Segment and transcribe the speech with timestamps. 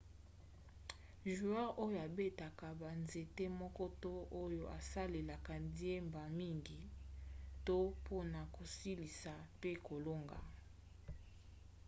[1.35, 6.79] joueur oyo abetaka banzete moko to oyo asalelaka diemba mingi
[7.65, 10.39] to mpona kosilisa pe kolonga